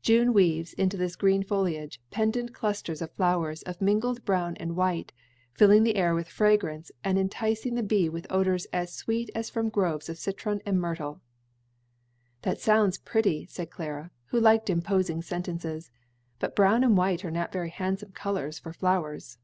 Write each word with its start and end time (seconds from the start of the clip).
June 0.00 0.32
weaves 0.32 0.72
into 0.72 0.96
this 0.96 1.14
green 1.14 1.42
foliage 1.42 2.00
pendent 2.10 2.54
clusters 2.54 3.02
of 3.02 3.12
flowers 3.12 3.60
of 3.64 3.82
mingled 3.82 4.24
brown 4.24 4.56
and 4.56 4.74
white, 4.76 5.12
filling 5.52 5.82
the 5.82 5.96
air 5.96 6.14
with 6.14 6.26
fragrance 6.26 6.90
and 7.04 7.18
enticing 7.18 7.74
the 7.74 7.82
bee 7.82 8.08
with 8.08 8.26
odors 8.30 8.64
as 8.72 8.94
sweet 8.94 9.28
as 9.34 9.50
from 9.50 9.68
groves 9.68 10.08
of 10.08 10.16
citron 10.16 10.62
and 10.64 10.80
myrtle.'" 10.80 11.20
"That 12.40 12.58
sounds 12.60 12.96
pretty," 12.96 13.44
said 13.44 13.68
Clara, 13.70 14.10
who 14.28 14.40
liked 14.40 14.70
imposing 14.70 15.20
sentences, 15.20 15.90
"but 16.38 16.56
brown 16.56 16.82
and 16.82 16.96
white 16.96 17.22
are 17.22 17.30
not 17.30 17.52
very 17.52 17.68
handsome 17.68 18.12
colors 18.12 18.58
for 18.58 18.72
flowers." 18.72 19.36